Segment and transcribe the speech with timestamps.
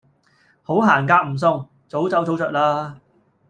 [0.63, 2.99] 好行夾唔送，早走早著啦